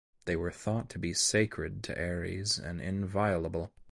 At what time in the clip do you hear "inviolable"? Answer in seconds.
2.81-3.71